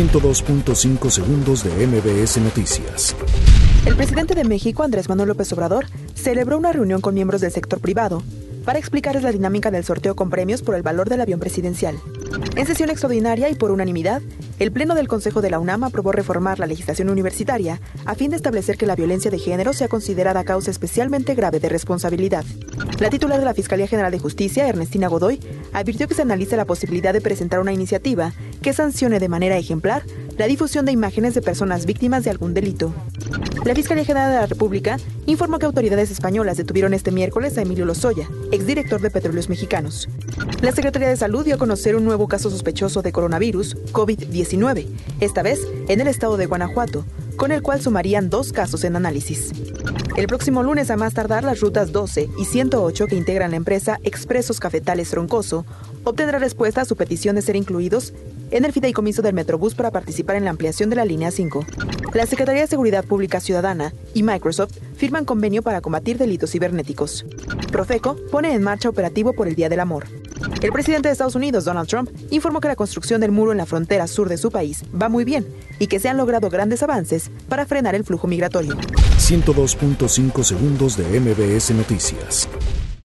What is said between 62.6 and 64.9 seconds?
de Seguridad Pública Ciudadana y Microsoft